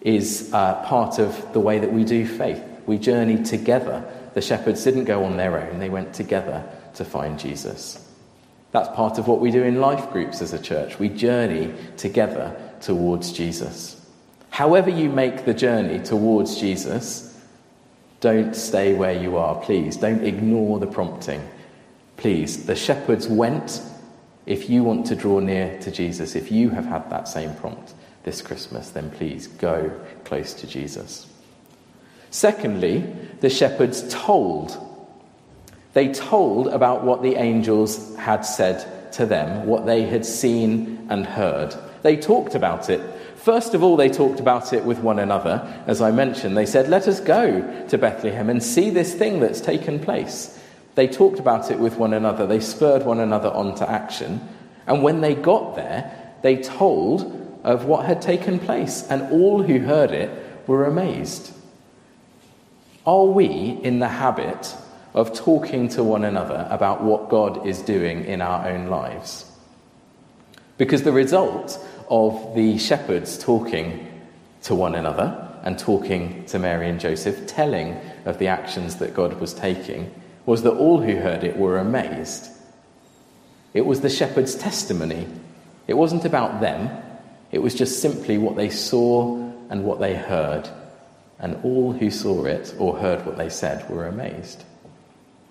is 0.00 0.50
uh, 0.52 0.82
part 0.84 1.18
of 1.18 1.52
the 1.52 1.60
way 1.60 1.78
that 1.78 1.92
we 1.92 2.04
do 2.04 2.26
faith. 2.26 2.62
We 2.86 2.98
journey 2.98 3.42
together. 3.42 4.04
The 4.34 4.42
shepherds 4.42 4.82
didn't 4.82 5.04
go 5.04 5.24
on 5.24 5.36
their 5.36 5.58
own, 5.58 5.78
they 5.78 5.88
went 5.88 6.14
together 6.14 6.68
to 6.94 7.04
find 7.04 7.38
Jesus. 7.38 8.00
That's 8.72 8.88
part 8.96 9.18
of 9.18 9.28
what 9.28 9.40
we 9.40 9.52
do 9.52 9.62
in 9.62 9.80
life 9.80 10.10
groups 10.10 10.42
as 10.42 10.52
a 10.52 10.58
church. 10.58 10.98
We 10.98 11.08
journey 11.08 11.72
together 11.96 12.60
towards 12.80 13.32
Jesus. 13.32 14.03
However, 14.54 14.88
you 14.88 15.08
make 15.10 15.46
the 15.46 15.52
journey 15.52 15.98
towards 15.98 16.60
Jesus, 16.60 17.36
don't 18.20 18.54
stay 18.54 18.94
where 18.94 19.12
you 19.12 19.36
are, 19.36 19.60
please. 19.60 19.96
Don't 19.96 20.22
ignore 20.22 20.78
the 20.78 20.86
prompting. 20.86 21.44
Please, 22.16 22.64
the 22.64 22.76
shepherds 22.76 23.26
went. 23.26 23.82
If 24.46 24.70
you 24.70 24.84
want 24.84 25.06
to 25.06 25.16
draw 25.16 25.40
near 25.40 25.76
to 25.80 25.90
Jesus, 25.90 26.36
if 26.36 26.52
you 26.52 26.70
have 26.70 26.84
had 26.84 27.10
that 27.10 27.26
same 27.26 27.52
prompt 27.56 27.94
this 28.22 28.40
Christmas, 28.42 28.90
then 28.90 29.10
please 29.10 29.48
go 29.48 29.90
close 30.22 30.54
to 30.54 30.68
Jesus. 30.68 31.26
Secondly, 32.30 33.12
the 33.40 33.50
shepherds 33.50 34.04
told. 34.08 34.78
They 35.94 36.12
told 36.12 36.68
about 36.68 37.02
what 37.02 37.22
the 37.22 37.34
angels 37.34 38.14
had 38.18 38.42
said 38.42 39.12
to 39.14 39.26
them, 39.26 39.66
what 39.66 39.84
they 39.84 40.02
had 40.02 40.24
seen 40.24 41.08
and 41.10 41.26
heard. 41.26 41.74
They 42.02 42.16
talked 42.16 42.54
about 42.54 42.88
it 42.88 43.00
First 43.44 43.74
of 43.74 43.82
all, 43.82 43.98
they 43.98 44.08
talked 44.08 44.40
about 44.40 44.72
it 44.72 44.86
with 44.86 45.00
one 45.00 45.18
another. 45.18 45.70
As 45.86 46.00
I 46.00 46.10
mentioned, 46.12 46.56
they 46.56 46.64
said, 46.64 46.88
Let 46.88 47.06
us 47.06 47.20
go 47.20 47.86
to 47.88 47.98
Bethlehem 47.98 48.48
and 48.48 48.62
see 48.62 48.88
this 48.88 49.12
thing 49.12 49.38
that's 49.38 49.60
taken 49.60 50.00
place. 50.00 50.58
They 50.94 51.06
talked 51.06 51.40
about 51.40 51.70
it 51.70 51.78
with 51.78 51.98
one 51.98 52.14
another. 52.14 52.46
They 52.46 52.60
spurred 52.60 53.04
one 53.04 53.20
another 53.20 53.50
on 53.50 53.74
to 53.74 53.90
action. 53.90 54.40
And 54.86 55.02
when 55.02 55.20
they 55.20 55.34
got 55.34 55.76
there, 55.76 56.10
they 56.40 56.56
told 56.56 57.60
of 57.64 57.84
what 57.84 58.06
had 58.06 58.22
taken 58.22 58.58
place. 58.58 59.06
And 59.10 59.30
all 59.30 59.62
who 59.62 59.80
heard 59.80 60.12
it 60.12 60.30
were 60.66 60.86
amazed. 60.86 61.52
Are 63.06 63.26
we 63.26 63.78
in 63.82 63.98
the 63.98 64.08
habit 64.08 64.74
of 65.12 65.34
talking 65.34 65.88
to 65.90 66.02
one 66.02 66.24
another 66.24 66.66
about 66.70 67.02
what 67.02 67.28
God 67.28 67.66
is 67.66 67.82
doing 67.82 68.24
in 68.24 68.40
our 68.40 68.66
own 68.66 68.86
lives? 68.86 69.44
Because 70.78 71.02
the 71.02 71.12
result 71.12 71.78
of 72.08 72.54
the 72.54 72.78
shepherds 72.78 73.38
talking 73.38 74.22
to 74.62 74.74
one 74.74 74.94
another 74.94 75.40
and 75.62 75.78
talking 75.78 76.44
to 76.46 76.58
Mary 76.58 76.88
and 76.88 77.00
Joseph, 77.00 77.46
telling 77.46 77.98
of 78.24 78.38
the 78.38 78.48
actions 78.48 78.96
that 78.96 79.14
God 79.14 79.40
was 79.40 79.54
taking, 79.54 80.12
was 80.46 80.62
that 80.62 80.74
all 80.74 81.00
who 81.00 81.16
heard 81.16 81.44
it 81.44 81.56
were 81.56 81.78
amazed. 81.78 82.50
It 83.72 83.86
was 83.86 84.00
the 84.00 84.10
shepherds' 84.10 84.54
testimony. 84.54 85.26
It 85.86 85.94
wasn't 85.94 86.24
about 86.24 86.60
them, 86.60 86.90
it 87.50 87.62
was 87.62 87.74
just 87.74 88.00
simply 88.00 88.36
what 88.36 88.56
they 88.56 88.70
saw 88.70 89.36
and 89.70 89.84
what 89.84 90.00
they 90.00 90.14
heard. 90.14 90.68
And 91.38 91.62
all 91.64 91.92
who 91.92 92.10
saw 92.10 92.44
it 92.44 92.74
or 92.78 92.98
heard 92.98 93.24
what 93.26 93.36
they 93.36 93.48
said 93.48 93.88
were 93.88 94.06
amazed. 94.06 94.64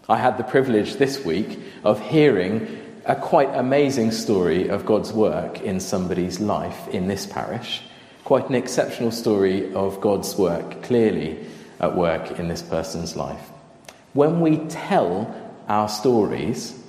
I 0.10 0.18
had 0.18 0.38
the 0.38 0.44
privilege 0.44 0.96
this 0.96 1.24
week 1.24 1.60
of 1.84 2.02
hearing 2.02 2.83
a 3.06 3.16
quite 3.16 3.54
amazing 3.54 4.12
story 4.12 4.70
of 4.70 4.86
God's 4.86 5.12
work 5.12 5.62
in 5.62 5.80
somebody's 5.80 6.40
life 6.40 6.88
in 6.88 7.08
this 7.08 7.26
parish. 7.26 7.82
Quite 8.24 8.48
an 8.48 8.56
exceptional 8.56 9.12
story 9.12 9.74
of 9.74 10.00
God's 10.00 10.38
work 10.38 10.82
clearly 10.84 11.38
at 11.82 11.96
work 11.96 12.40
in 12.40 12.48
this 12.48 12.62
person's 12.62 13.18
life. 13.18 13.50
When 14.14 14.40
we 14.40 14.58
tell 14.70 15.36
our 15.68 15.90
stories, 15.90 16.80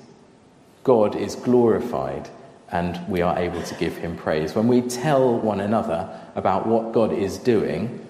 God 0.84 1.16
is 1.16 1.34
glorified 1.34 2.28
and 2.70 3.00
we 3.08 3.20
are 3.20 3.36
able 3.36 3.62
to 3.62 3.74
give 3.74 3.96
him 3.96 4.16
praise. 4.16 4.54
When 4.54 4.68
we 4.68 4.82
tell 4.82 5.36
one 5.36 5.60
another 5.60 6.08
about 6.36 6.66
what 6.66 6.92
God 6.92 7.12
is 7.12 7.38
doing, 7.38 8.06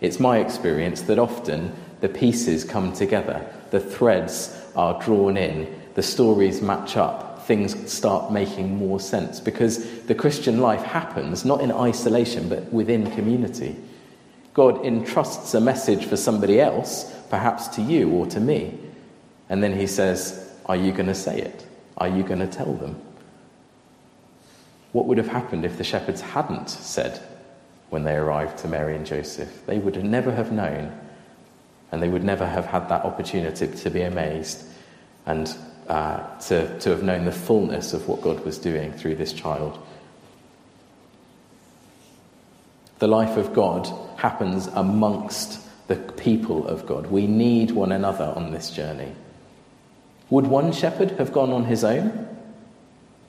it's 0.00 0.18
my 0.18 0.38
experience 0.38 1.02
that 1.02 1.18
often 1.18 1.74
the 2.00 2.08
pieces 2.08 2.64
come 2.64 2.92
together, 2.92 3.44
the 3.70 3.80
threads 3.80 4.54
are 4.76 5.02
drawn 5.02 5.36
in, 5.36 5.74
the 5.98 6.02
stories 6.04 6.62
match 6.62 6.96
up, 6.96 7.44
things 7.44 7.92
start 7.92 8.30
making 8.30 8.76
more 8.76 9.00
sense 9.00 9.40
because 9.40 10.00
the 10.02 10.14
Christian 10.14 10.60
life 10.60 10.84
happens 10.84 11.44
not 11.44 11.60
in 11.60 11.72
isolation 11.72 12.48
but 12.48 12.72
within 12.72 13.10
community. 13.10 13.74
God 14.54 14.86
entrusts 14.86 15.54
a 15.54 15.60
message 15.60 16.04
for 16.06 16.16
somebody 16.16 16.60
else, 16.60 17.12
perhaps 17.30 17.66
to 17.74 17.82
you 17.82 18.10
or 18.10 18.26
to 18.26 18.38
me, 18.38 18.78
and 19.48 19.60
then 19.60 19.76
he 19.76 19.88
says, 19.88 20.48
Are 20.66 20.76
you 20.76 20.92
going 20.92 21.08
to 21.08 21.16
say 21.16 21.40
it? 21.40 21.66
Are 21.96 22.06
you 22.06 22.22
going 22.22 22.38
to 22.38 22.46
tell 22.46 22.74
them? 22.74 22.94
What 24.92 25.06
would 25.06 25.18
have 25.18 25.26
happened 25.26 25.64
if 25.64 25.78
the 25.78 25.82
shepherds 25.82 26.20
hadn't 26.20 26.70
said 26.70 27.20
when 27.90 28.04
they 28.04 28.14
arrived 28.14 28.58
to 28.58 28.68
Mary 28.68 28.94
and 28.94 29.04
Joseph? 29.04 29.66
They 29.66 29.80
would 29.80 30.00
never 30.04 30.30
have 30.30 30.52
known, 30.52 30.96
and 31.90 32.00
they 32.00 32.08
would 32.08 32.22
never 32.22 32.46
have 32.46 32.66
had 32.66 32.88
that 32.88 33.04
opportunity 33.04 33.66
to 33.66 33.90
be 33.90 34.02
amazed 34.02 34.64
and 35.28 35.54
uh, 35.88 36.38
to, 36.40 36.78
to 36.80 36.90
have 36.90 37.02
known 37.02 37.24
the 37.24 37.32
fullness 37.32 37.92
of 37.92 38.08
what 38.08 38.20
God 38.20 38.44
was 38.44 38.58
doing 38.58 38.92
through 38.92 39.16
this 39.16 39.32
child. 39.32 39.78
The 42.98 43.08
life 43.08 43.36
of 43.36 43.54
God 43.54 43.88
happens 44.18 44.66
amongst 44.68 45.60
the 45.88 45.96
people 45.96 46.66
of 46.66 46.86
God. 46.86 47.06
We 47.06 47.26
need 47.26 47.70
one 47.70 47.92
another 47.92 48.32
on 48.36 48.50
this 48.50 48.70
journey. 48.70 49.12
Would 50.30 50.46
one 50.46 50.72
shepherd 50.72 51.12
have 51.12 51.32
gone 51.32 51.50
on 51.50 51.64
his 51.64 51.84
own? 51.84 52.26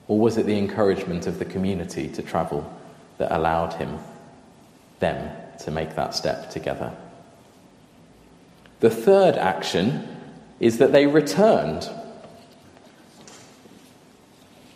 Or 0.08 0.18
was 0.18 0.36
it 0.36 0.46
the 0.46 0.58
encouragement 0.58 1.26
of 1.26 1.38
the 1.38 1.44
community 1.44 2.08
to 2.08 2.22
travel 2.22 2.70
that 3.18 3.34
allowed 3.34 3.74
him, 3.74 3.98
them, 4.98 5.34
to 5.60 5.70
make 5.70 5.94
that 5.94 6.14
step 6.14 6.50
together? 6.50 6.92
The 8.80 8.90
third 8.90 9.36
action 9.36 10.08
is 10.58 10.78
that 10.78 10.92
they 10.92 11.06
returned. 11.06 11.88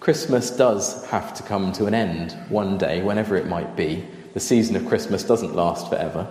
Christmas 0.04 0.50
does 0.50 1.02
have 1.06 1.32
to 1.32 1.42
come 1.42 1.72
to 1.72 1.86
an 1.86 1.94
end 1.94 2.32
one 2.50 2.76
day, 2.76 3.00
whenever 3.00 3.36
it 3.36 3.46
might 3.46 3.74
be. 3.74 4.06
The 4.34 4.40
season 4.40 4.76
of 4.76 4.84
Christmas 4.84 5.24
doesn't 5.24 5.54
last 5.54 5.88
forever. 5.88 6.28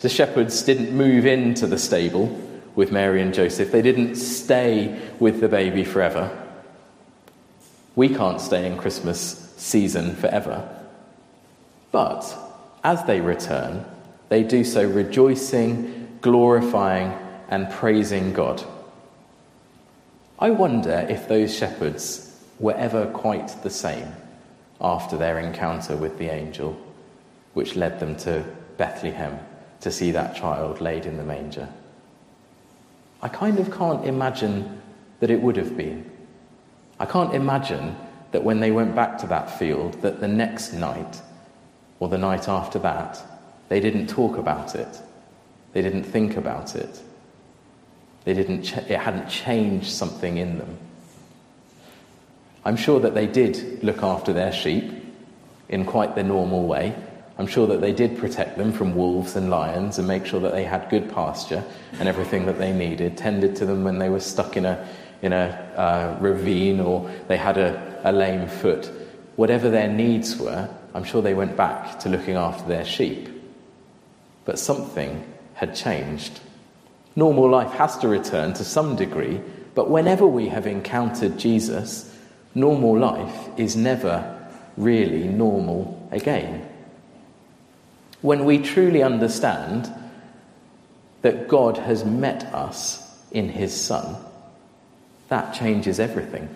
The 0.00 0.08
shepherds 0.08 0.60
didn't 0.64 0.90
move 0.90 1.24
into 1.24 1.68
the 1.68 1.78
stable 1.78 2.26
with 2.74 2.90
Mary 2.90 3.22
and 3.22 3.32
Joseph, 3.32 3.70
they 3.70 3.82
didn't 3.82 4.16
stay 4.16 5.00
with 5.20 5.40
the 5.40 5.46
baby 5.46 5.84
forever. 5.84 6.36
We 7.94 8.08
can't 8.08 8.40
stay 8.40 8.66
in 8.66 8.76
Christmas 8.76 9.54
season 9.56 10.16
forever. 10.16 10.68
But 11.92 12.36
as 12.82 13.04
they 13.04 13.20
return, 13.20 13.84
they 14.28 14.42
do 14.42 14.64
so 14.64 14.84
rejoicing, 14.84 16.18
glorifying, 16.20 17.16
and 17.48 17.70
praising 17.70 18.32
God. 18.32 18.60
I 20.36 20.50
wonder 20.50 21.06
if 21.08 21.28
those 21.28 21.56
shepherds 21.56 22.30
were 22.62 22.74
ever 22.74 23.06
quite 23.06 23.48
the 23.62 23.70
same 23.70 24.06
after 24.80 25.18
their 25.18 25.38
encounter 25.38 25.96
with 25.96 26.16
the 26.16 26.30
angel, 26.30 26.80
which 27.52 27.76
led 27.76 28.00
them 28.00 28.16
to 28.16 28.44
Bethlehem 28.78 29.38
to 29.80 29.90
see 29.90 30.12
that 30.12 30.36
child 30.36 30.80
laid 30.80 31.04
in 31.04 31.16
the 31.16 31.24
manger. 31.24 31.68
I 33.20 33.28
kind 33.28 33.58
of 33.58 33.70
can't 33.72 34.06
imagine 34.06 34.80
that 35.20 35.30
it 35.30 35.42
would 35.42 35.56
have 35.56 35.76
been. 35.76 36.08
I 36.98 37.04
can't 37.04 37.34
imagine 37.34 37.96
that 38.30 38.44
when 38.44 38.60
they 38.60 38.70
went 38.70 38.94
back 38.94 39.18
to 39.18 39.26
that 39.26 39.58
field, 39.58 40.00
that 40.02 40.20
the 40.20 40.28
next 40.28 40.72
night 40.72 41.20
or 41.98 42.08
the 42.08 42.18
night 42.18 42.48
after 42.48 42.78
that, 42.78 43.20
they 43.68 43.80
didn't 43.80 44.06
talk 44.06 44.38
about 44.38 44.76
it. 44.76 45.00
They 45.72 45.82
didn't 45.82 46.04
think 46.04 46.36
about 46.36 46.76
it. 46.76 47.02
They 48.24 48.34
didn't 48.34 48.62
ch- 48.62 48.76
it 48.76 48.98
hadn't 48.98 49.28
changed 49.28 49.90
something 49.90 50.36
in 50.36 50.58
them. 50.58 50.78
I'm 52.64 52.76
sure 52.76 53.00
that 53.00 53.14
they 53.14 53.26
did 53.26 53.82
look 53.82 54.02
after 54.02 54.32
their 54.32 54.52
sheep 54.52 54.92
in 55.68 55.84
quite 55.84 56.14
the 56.14 56.22
normal 56.22 56.66
way. 56.66 56.94
I'm 57.38 57.46
sure 57.46 57.66
that 57.66 57.80
they 57.80 57.92
did 57.92 58.18
protect 58.18 58.56
them 58.56 58.72
from 58.72 58.94
wolves 58.94 59.34
and 59.34 59.50
lions 59.50 59.98
and 59.98 60.06
make 60.06 60.26
sure 60.26 60.38
that 60.40 60.52
they 60.52 60.64
had 60.64 60.88
good 60.90 61.12
pasture 61.12 61.64
and 61.98 62.08
everything 62.08 62.46
that 62.46 62.58
they 62.58 62.72
needed, 62.72 63.16
tended 63.16 63.56
to 63.56 63.66
them 63.66 63.82
when 63.82 63.98
they 63.98 64.08
were 64.08 64.20
stuck 64.20 64.56
in 64.56 64.64
a, 64.64 64.86
in 65.22 65.32
a 65.32 65.46
uh, 65.76 66.18
ravine 66.20 66.78
or 66.78 67.10
they 67.28 67.36
had 67.36 67.58
a, 67.58 68.00
a 68.04 68.12
lame 68.12 68.46
foot. 68.46 68.90
Whatever 69.36 69.70
their 69.70 69.88
needs 69.88 70.36
were, 70.36 70.68
I'm 70.94 71.04
sure 71.04 71.22
they 71.22 71.34
went 71.34 71.56
back 71.56 71.98
to 72.00 72.08
looking 72.08 72.36
after 72.36 72.68
their 72.68 72.84
sheep. 72.84 73.28
But 74.44 74.58
something 74.58 75.24
had 75.54 75.74
changed. 75.74 76.38
Normal 77.16 77.50
life 77.50 77.72
has 77.72 77.96
to 77.98 78.08
return 78.08 78.52
to 78.54 78.64
some 78.64 78.94
degree, 78.94 79.40
but 79.74 79.90
whenever 79.90 80.26
we 80.26 80.48
have 80.48 80.66
encountered 80.66 81.38
Jesus, 81.38 82.11
normal 82.54 82.98
life 82.98 83.48
is 83.56 83.76
never 83.76 84.38
really 84.76 85.24
normal 85.24 86.08
again. 86.10 86.68
When 88.20 88.44
we 88.44 88.58
truly 88.58 89.02
understand 89.02 89.92
that 91.22 91.48
God 91.48 91.78
has 91.78 92.04
met 92.04 92.44
us 92.54 93.18
in 93.30 93.48
His 93.48 93.78
Son, 93.78 94.16
that 95.28 95.54
changes 95.54 95.98
everything. 95.98 96.48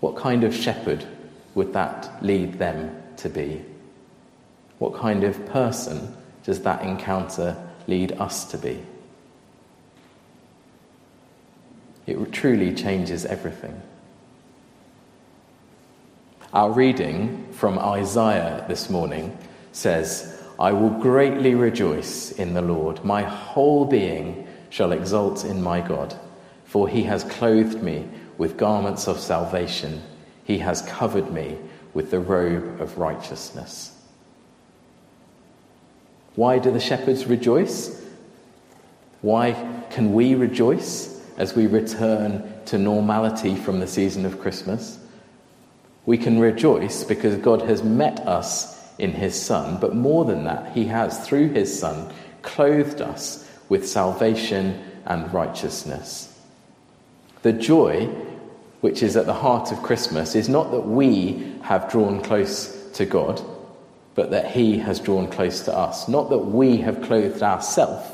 What 0.00 0.16
kind 0.16 0.44
of 0.44 0.54
shepherd 0.54 1.06
would 1.54 1.72
that 1.72 2.22
lead 2.22 2.54
them 2.58 3.00
to 3.18 3.28
be? 3.28 3.64
What 4.78 4.94
kind 4.94 5.24
of 5.24 5.46
person 5.46 6.14
does 6.42 6.60
that 6.62 6.82
encounter 6.82 7.56
lead 7.86 8.12
us 8.12 8.44
to 8.50 8.58
be? 8.58 8.82
It 12.06 12.32
truly 12.32 12.74
changes 12.74 13.24
everything. 13.24 13.80
Our 16.52 16.70
reading 16.70 17.48
from 17.52 17.78
Isaiah 17.78 18.64
this 18.68 18.90
morning 18.90 19.36
says, 19.72 20.42
I 20.58 20.72
will 20.72 20.90
greatly 20.90 21.54
rejoice 21.54 22.30
in 22.30 22.54
the 22.54 22.62
Lord. 22.62 23.04
My 23.04 23.22
whole 23.22 23.84
being 23.86 24.46
shall 24.70 24.92
exult 24.92 25.44
in 25.44 25.62
my 25.62 25.80
God, 25.80 26.18
for 26.64 26.88
he 26.88 27.04
has 27.04 27.24
clothed 27.24 27.82
me 27.82 28.08
with 28.38 28.56
garments 28.56 29.08
of 29.08 29.18
salvation. 29.18 30.02
He 30.44 30.58
has 30.58 30.82
covered 30.82 31.32
me 31.32 31.58
with 31.92 32.10
the 32.10 32.20
robe 32.20 32.80
of 32.80 32.98
righteousness. 32.98 33.96
Why 36.34 36.58
do 36.58 36.70
the 36.70 36.80
shepherds 36.80 37.26
rejoice? 37.26 38.00
Why 39.22 39.82
can 39.90 40.12
we 40.12 40.34
rejoice 40.34 41.13
as 41.36 41.54
we 41.54 41.66
return 41.66 42.42
to 42.66 42.78
normality 42.78 43.56
from 43.56 43.80
the 43.80 43.86
season 43.86 44.24
of 44.24 44.40
Christmas? 44.40 44.98
We 46.06 46.18
can 46.18 46.38
rejoice 46.38 47.04
because 47.04 47.36
God 47.38 47.62
has 47.62 47.82
met 47.82 48.20
us 48.20 48.74
in 48.98 49.12
his 49.12 49.40
Son, 49.40 49.78
but 49.80 49.94
more 49.94 50.24
than 50.24 50.44
that, 50.44 50.72
he 50.72 50.84
has, 50.86 51.26
through 51.26 51.48
his 51.50 51.76
Son, 51.76 52.12
clothed 52.42 53.00
us 53.00 53.50
with 53.68 53.88
salvation 53.88 54.80
and 55.06 55.32
righteousness. 55.32 56.30
The 57.42 57.52
joy 57.52 58.06
which 58.80 59.02
is 59.02 59.16
at 59.16 59.26
the 59.26 59.32
heart 59.32 59.72
of 59.72 59.82
Christmas 59.82 60.34
is 60.34 60.48
not 60.48 60.70
that 60.70 60.86
we 60.86 61.56
have 61.62 61.90
drawn 61.90 62.20
close 62.20 62.90
to 62.92 63.06
God, 63.06 63.40
but 64.14 64.30
that 64.30 64.50
he 64.50 64.78
has 64.78 65.00
drawn 65.00 65.26
close 65.26 65.62
to 65.62 65.76
us. 65.76 66.06
Not 66.06 66.28
that 66.28 66.38
we 66.38 66.76
have 66.78 67.00
clothed 67.00 67.42
ourselves 67.42 68.13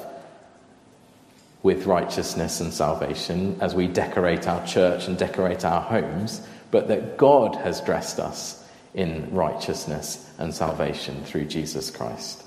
with 1.62 1.86
righteousness 1.86 2.60
and 2.60 2.72
salvation 2.72 3.56
as 3.60 3.74
we 3.74 3.86
decorate 3.86 4.48
our 4.48 4.66
church 4.66 5.06
and 5.06 5.18
decorate 5.18 5.64
our 5.64 5.80
homes, 5.80 6.40
but 6.70 6.88
that 6.88 7.18
God 7.18 7.56
has 7.56 7.80
dressed 7.80 8.18
us 8.18 8.64
in 8.94 9.32
righteousness 9.32 10.32
and 10.38 10.54
salvation 10.54 11.22
through 11.24 11.44
Jesus 11.44 11.90
Christ. 11.90 12.42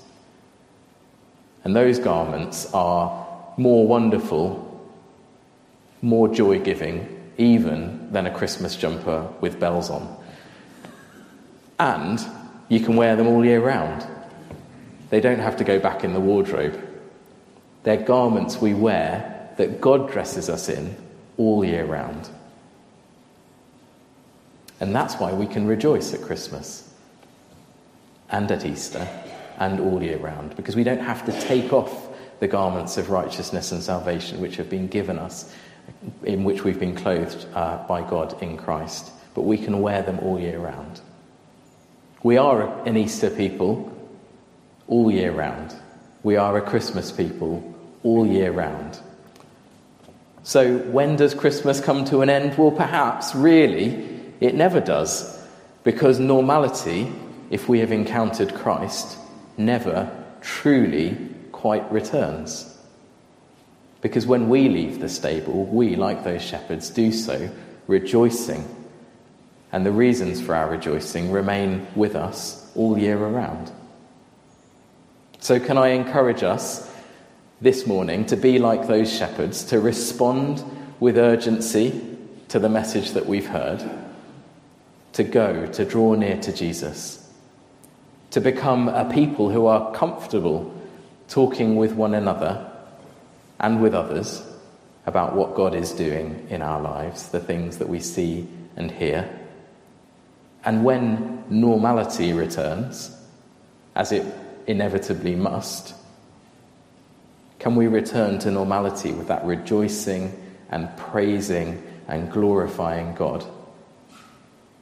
And 1.62 1.74
those 1.74 1.98
garments 1.98 2.72
are 2.74 3.26
more 3.56 3.86
wonderful, 3.86 4.70
more 6.02 6.28
joy 6.28 6.58
giving, 6.58 7.32
even 7.38 8.12
than 8.12 8.26
a 8.26 8.34
Christmas 8.34 8.76
jumper 8.76 9.28
with 9.40 9.58
bells 9.58 9.90
on. 9.90 10.16
And 11.78 12.20
you 12.68 12.80
can 12.80 12.96
wear 12.96 13.16
them 13.16 13.26
all 13.26 13.44
year 13.44 13.60
round. 13.60 14.06
They 15.10 15.20
don't 15.20 15.38
have 15.38 15.56
to 15.56 15.64
go 15.64 15.78
back 15.78 16.04
in 16.04 16.12
the 16.12 16.20
wardrobe. 16.20 16.80
They're 17.84 17.98
garments 17.98 18.60
we 18.60 18.74
wear 18.74 19.50
that 19.56 19.80
God 19.80 20.10
dresses 20.10 20.48
us 20.48 20.68
in 20.68 20.96
all 21.36 21.64
year 21.64 21.84
round. 21.84 22.28
And 24.80 24.94
that's 24.94 25.14
why 25.16 25.32
we 25.32 25.46
can 25.46 25.66
rejoice 25.66 26.12
at 26.12 26.22
Christmas 26.22 26.92
and 28.30 28.50
at 28.50 28.66
Easter 28.66 29.06
and 29.58 29.78
all 29.80 30.02
year 30.02 30.18
round, 30.18 30.56
because 30.56 30.74
we 30.74 30.82
don't 30.82 31.00
have 31.00 31.24
to 31.26 31.40
take 31.42 31.72
off 31.72 32.08
the 32.40 32.48
garments 32.48 32.96
of 32.96 33.10
righteousness 33.10 33.70
and 33.70 33.82
salvation 33.82 34.40
which 34.40 34.56
have 34.56 34.68
been 34.68 34.88
given 34.88 35.18
us, 35.18 35.54
in 36.24 36.42
which 36.42 36.64
we've 36.64 36.80
been 36.80 36.96
clothed 36.96 37.46
uh, 37.54 37.86
by 37.86 38.00
God 38.02 38.42
in 38.42 38.56
Christ, 38.56 39.12
but 39.34 39.42
we 39.42 39.58
can 39.58 39.80
wear 39.80 40.02
them 40.02 40.18
all 40.20 40.40
year 40.40 40.58
round. 40.58 41.00
We 42.22 42.38
are 42.38 42.82
an 42.86 42.96
Easter 42.96 43.30
people 43.30 43.92
all 44.88 45.10
year 45.10 45.32
round. 45.32 45.74
We 46.22 46.36
are 46.36 46.56
a 46.56 46.62
Christmas 46.62 47.12
people 47.12 47.73
all 48.04 48.26
year 48.26 48.52
round. 48.52 49.00
So, 50.44 50.76
when 50.76 51.16
does 51.16 51.34
Christmas 51.34 51.80
come 51.80 52.04
to 52.06 52.20
an 52.20 52.28
end? 52.28 52.56
Well, 52.56 52.70
perhaps, 52.70 53.34
really, 53.34 54.06
it 54.40 54.54
never 54.54 54.78
does, 54.78 55.42
because 55.82 56.20
normality, 56.20 57.10
if 57.50 57.66
we 57.68 57.80
have 57.80 57.90
encountered 57.90 58.54
Christ, 58.54 59.16
never 59.56 60.10
truly 60.42 61.16
quite 61.50 61.90
returns. 61.90 62.70
Because 64.02 64.26
when 64.26 64.50
we 64.50 64.68
leave 64.68 65.00
the 65.00 65.08
stable, 65.08 65.64
we, 65.64 65.96
like 65.96 66.24
those 66.24 66.42
shepherds, 66.42 66.90
do 66.90 67.10
so 67.10 67.50
rejoicing. 67.86 68.68
And 69.72 69.86
the 69.86 69.92
reasons 69.92 70.42
for 70.42 70.54
our 70.54 70.68
rejoicing 70.68 71.32
remain 71.32 71.86
with 71.96 72.14
us 72.14 72.70
all 72.76 72.98
year 72.98 73.16
around. 73.16 73.72
So, 75.40 75.58
can 75.58 75.78
I 75.78 75.88
encourage 75.88 76.42
us 76.42 76.90
this 77.60 77.86
morning 77.86 78.26
to 78.26 78.36
be 78.36 78.58
like 78.58 78.86
those 78.86 79.12
shepherds, 79.12 79.64
to 79.64 79.80
respond 79.80 80.62
with 81.00 81.16
urgency 81.18 82.00
to 82.48 82.58
the 82.58 82.68
message 82.68 83.12
that 83.12 83.26
we've 83.26 83.46
heard? 83.46 83.82
to 85.14 85.22
go, 85.22 85.66
to 85.66 85.84
draw 85.84 86.14
near 86.14 86.36
to 86.38 86.52
Jesus, 86.52 87.26
to 88.30 88.40
become 88.40 88.88
a 88.88 89.10
people 89.12 89.48
who 89.48 89.66
are 89.66 89.92
comfortable 89.94 90.72
talking 91.28 91.76
with 91.76 91.92
one 91.92 92.14
another 92.14 92.70
and 93.60 93.80
with 93.80 93.94
others 93.94 94.42
about 95.06 95.36
what 95.36 95.54
God 95.54 95.74
is 95.74 95.92
doing 95.92 96.46
in 96.50 96.62
our 96.62 96.80
lives, 96.80 97.28
the 97.28 97.38
things 97.38 97.78
that 97.78 97.88
we 97.88 98.00
see 98.00 98.48
and 98.76 98.90
hear. 98.90 99.28
And 100.64 100.84
when 100.84 101.44
normality 101.48 102.32
returns, 102.32 103.16
as 103.94 104.10
it 104.10 104.26
inevitably 104.66 105.36
must, 105.36 105.94
can 107.64 107.74
we 107.74 107.86
return 107.88 108.38
to 108.38 108.50
normality 108.50 109.10
with 109.12 109.28
that 109.28 109.42
rejoicing 109.44 110.30
and 110.68 110.94
praising 110.96 111.82
and 112.06 112.30
glorifying 112.30 113.14
God? 113.14 113.42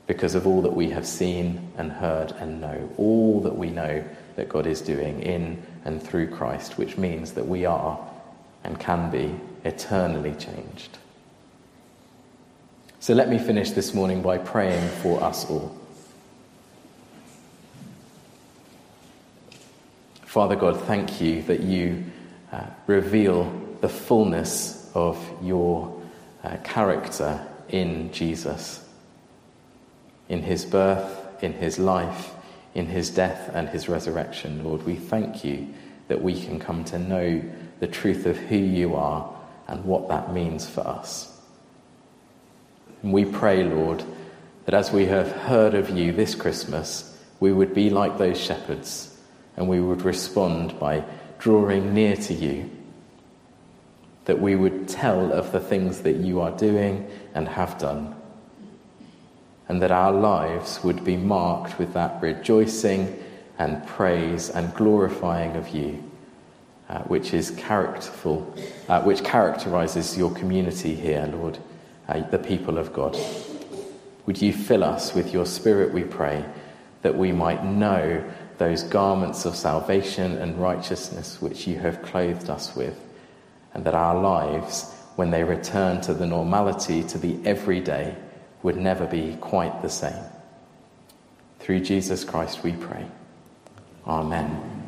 because 0.06 0.34
of 0.34 0.46
all 0.46 0.62
that 0.62 0.74
we 0.74 0.90
have 0.90 1.06
seen 1.06 1.72
and 1.78 1.90
heard 1.90 2.32
and 2.32 2.60
know, 2.60 2.90
all 2.98 3.40
that 3.40 3.56
we 3.56 3.70
know 3.70 4.04
that 4.36 4.48
God 4.48 4.66
is 4.66 4.80
doing 4.80 5.22
in 5.22 5.62
and 5.84 6.02
through 6.02 6.28
Christ, 6.28 6.76
which 6.76 6.98
means 6.98 7.32
that 7.32 7.46
we 7.46 7.64
are 7.64 7.98
and 8.64 8.78
can 8.78 9.10
be 9.10 9.34
eternally 9.64 10.34
changed. 10.34 10.98
So 13.00 13.14
let 13.14 13.28
me 13.28 13.38
finish 13.38 13.70
this 13.70 13.94
morning 13.94 14.22
by 14.22 14.38
praying 14.38 14.88
for 15.02 15.22
us 15.22 15.48
all. 15.48 15.76
Father 20.24 20.56
God, 20.56 20.80
thank 20.82 21.20
you 21.20 21.42
that 21.42 21.60
you 21.60 22.04
uh, 22.52 22.66
reveal 22.86 23.52
the 23.80 23.88
fullness 23.88 24.90
of 24.94 25.18
your 25.42 26.00
uh, 26.44 26.56
character 26.64 27.46
in 27.68 28.12
Jesus 28.12 28.82
in 30.32 30.42
his 30.42 30.64
birth, 30.64 31.42
in 31.42 31.52
his 31.52 31.78
life, 31.78 32.32
in 32.74 32.86
his 32.86 33.10
death 33.10 33.50
and 33.52 33.68
his 33.68 33.86
resurrection. 33.88 34.64
Lord, 34.64 34.82
we 34.84 34.96
thank 34.96 35.44
you 35.44 35.68
that 36.08 36.22
we 36.22 36.40
can 36.40 36.58
come 36.58 36.84
to 36.84 36.98
know 36.98 37.42
the 37.80 37.86
truth 37.86 38.24
of 38.24 38.38
who 38.38 38.56
you 38.56 38.94
are 38.94 39.30
and 39.68 39.84
what 39.84 40.08
that 40.08 40.32
means 40.32 40.66
for 40.66 40.80
us. 40.80 41.38
And 43.02 43.12
we 43.12 43.26
pray, 43.26 43.64
Lord, 43.64 44.02
that 44.64 44.74
as 44.74 44.90
we 44.90 45.04
have 45.06 45.30
heard 45.32 45.74
of 45.74 45.90
you 45.90 46.12
this 46.12 46.34
Christmas, 46.34 47.14
we 47.38 47.52
would 47.52 47.74
be 47.74 47.90
like 47.90 48.16
those 48.16 48.40
shepherds 48.40 49.14
and 49.56 49.68
we 49.68 49.80
would 49.80 50.02
respond 50.02 50.78
by 50.78 51.04
drawing 51.42 51.92
near 51.92 52.16
to 52.16 52.34
you. 52.34 52.70
That 54.24 54.40
we 54.40 54.56
would 54.56 54.88
tell 54.88 55.32
of 55.32 55.52
the 55.52 55.60
things 55.60 56.02
that 56.02 56.16
you 56.16 56.40
are 56.40 56.56
doing 56.56 57.10
and 57.34 57.48
have 57.48 57.78
done 57.78 58.14
and 59.72 59.80
that 59.80 59.90
our 59.90 60.12
lives 60.12 60.84
would 60.84 61.02
be 61.02 61.16
marked 61.16 61.78
with 61.78 61.94
that 61.94 62.20
rejoicing 62.20 63.18
and 63.58 63.86
praise 63.86 64.50
and 64.50 64.74
glorifying 64.74 65.56
of 65.56 65.70
you, 65.70 66.02
uh, 66.90 66.98
which 67.04 67.32
is 67.32 67.52
characterful, 67.52 68.54
uh, 68.90 69.00
which 69.00 69.24
characterizes 69.24 70.18
your 70.18 70.30
community 70.34 70.94
here, 70.94 71.26
Lord, 71.32 71.58
uh, 72.06 72.20
the 72.28 72.38
people 72.38 72.76
of 72.76 72.92
God. 72.92 73.16
Would 74.26 74.42
you 74.42 74.52
fill 74.52 74.84
us 74.84 75.14
with 75.14 75.32
your 75.32 75.46
Spirit, 75.46 75.94
we 75.94 76.04
pray, 76.04 76.44
that 77.00 77.16
we 77.16 77.32
might 77.32 77.64
know 77.64 78.30
those 78.62 78.84
garments 78.84 79.44
of 79.44 79.56
salvation 79.56 80.38
and 80.38 80.56
righteousness 80.56 81.42
which 81.42 81.66
you 81.66 81.76
have 81.80 82.00
clothed 82.00 82.48
us 82.48 82.76
with, 82.76 82.96
and 83.74 83.84
that 83.84 83.92
our 83.92 84.20
lives, 84.20 84.94
when 85.16 85.32
they 85.32 85.42
return 85.42 86.00
to 86.00 86.14
the 86.14 86.26
normality, 86.26 87.02
to 87.02 87.18
the 87.18 87.36
everyday, 87.44 88.14
would 88.62 88.76
never 88.76 89.04
be 89.04 89.36
quite 89.40 89.82
the 89.82 89.88
same. 89.88 90.24
Through 91.58 91.80
Jesus 91.80 92.22
Christ 92.22 92.62
we 92.62 92.70
pray. 92.70 93.04
Amen. 94.06 94.81